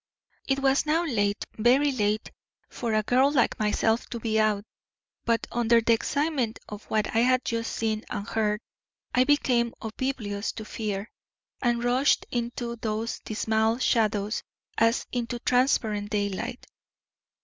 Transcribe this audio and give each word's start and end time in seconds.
"It 0.47 0.57
was 0.57 0.87
now 0.87 1.05
late, 1.05 1.45
very 1.59 1.91
late, 1.91 2.31
for 2.71 2.95
a 2.95 3.03
girl 3.03 3.31
like 3.31 3.59
myself 3.59 4.07
to 4.07 4.19
be 4.19 4.39
out, 4.39 4.65
but, 5.25 5.45
under 5.51 5.79
the 5.79 5.93
excitement 5.93 6.57
of 6.67 6.85
what 6.85 7.15
I 7.15 7.19
had 7.19 7.45
just 7.45 7.71
seen 7.71 8.03
and 8.09 8.27
heard, 8.27 8.61
I 9.13 9.25
became 9.25 9.75
oblivious 9.79 10.53
to 10.53 10.65
fear, 10.65 11.11
and 11.61 11.83
rushed 11.83 12.25
into 12.31 12.77
those 12.77 13.19
dismal 13.19 13.77
shadows 13.77 14.41
as 14.75 15.05
into 15.11 15.37
transparent 15.37 16.09
daylight. 16.09 16.65